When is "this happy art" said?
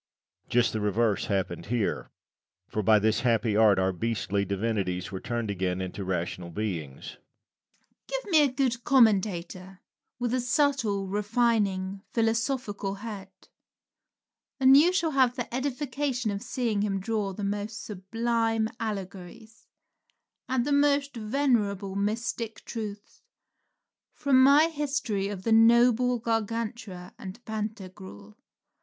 2.97-3.77